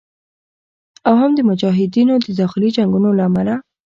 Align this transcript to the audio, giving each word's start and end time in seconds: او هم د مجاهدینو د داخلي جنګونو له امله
او 1.07 1.13
هم 1.21 1.31
د 1.35 1.39
مجاهدینو 1.49 2.13
د 2.25 2.27
داخلي 2.41 2.69
جنګونو 2.77 3.09
له 3.17 3.23
امله 3.29 3.55